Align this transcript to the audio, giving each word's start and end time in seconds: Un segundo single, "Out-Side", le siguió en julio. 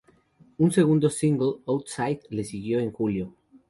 Un 0.57 0.71
segundo 0.71 1.11
single, 1.11 1.57
"Out-Side", 1.67 2.21
le 2.31 2.43
siguió 2.43 2.79
en 2.79 2.91
julio. 2.91 3.35